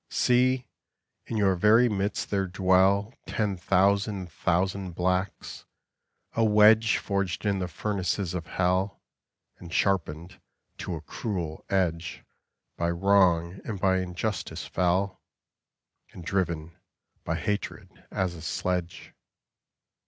[0.09, 0.65] See!
[1.27, 5.65] In your very midst there dwell Ten thousand thousand blacks,
[6.33, 8.99] a wedge Forged in the furnaces of hell,
[9.59, 10.41] And sharpened
[10.79, 12.23] to a cruel edge
[12.77, 15.21] By wrong and by injustice fell,
[16.13, 16.75] And driven
[17.23, 19.13] by hatred as a sledge.